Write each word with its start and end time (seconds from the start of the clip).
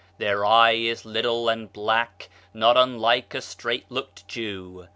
Their 0.17 0.43
eye 0.43 0.71
is 0.71 1.05
little 1.05 1.47
and 1.47 1.71
black, 1.71 2.27
not 2.55 2.75
unlike 2.75 3.35
a 3.35 3.39
straight 3.41 3.85
looked 3.91 4.27
Jew.... 4.27 4.87